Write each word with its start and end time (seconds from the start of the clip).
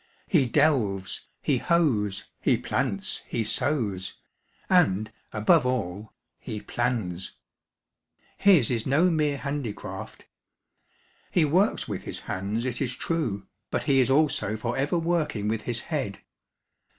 He 0.25 0.47
delves, 0.47 1.27
he 1.43 1.59
hoes, 1.59 2.25
he 2.39 2.57
plants, 2.57 3.21
he 3.27 3.43
sows, 3.43 4.15
and, 4.67 5.11
above 5.31 5.63
all, 5.63 6.11
he 6.39 6.59
plans. 6.59 7.33
His 8.39 8.71
is 8.71 8.87
no 8.87 9.11
mere 9.11 9.37
handicraft. 9.37 10.25
He 11.29 11.45
works 11.45 11.87
with 11.87 12.01
his 12.01 12.21
hands, 12.21 12.65
it 12.65 12.81
is 12.81 12.95
true, 12.95 13.45
but 13.69 13.83
he 13.83 13.99
is 13.99 14.09
also 14.09 14.57
for 14.57 14.75
ever 14.75 14.97
working 14.97 15.47
with 15.47 15.61
his 15.69 15.81
head. 15.81 16.17